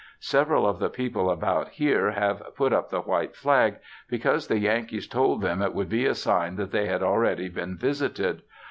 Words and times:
Several 0.19 0.65
of 0.67 0.79
the 0.79 0.89
people 0.89 1.29
about 1.29 1.69
here 1.69 2.09
have 2.09 2.41
put 2.55 2.73
up 2.73 2.89
the 2.89 3.01
white 3.01 3.35
flag, 3.35 3.75
because 4.09 4.47
the 4.47 4.57
Yankees 4.57 5.05
told 5.07 5.43
them 5.43 5.61
it 5.61 5.75
would 5.75 5.89
be 5.89 6.07
a 6.07 6.15
sign 6.15 6.55
that 6.55 6.71
they 6.71 6.87
had 6.87 7.03
already 7.03 7.49
been 7.49 7.77
visited. 7.77 8.41